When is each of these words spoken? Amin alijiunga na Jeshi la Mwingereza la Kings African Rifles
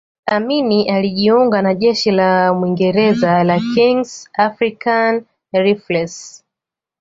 Amin 0.25 0.89
alijiunga 0.91 1.61
na 1.61 1.73
Jeshi 1.73 2.11
la 2.11 2.53
Mwingereza 2.53 3.43
la 3.43 3.59
Kings 3.75 4.29
African 4.33 5.25
Rifles 5.53 6.43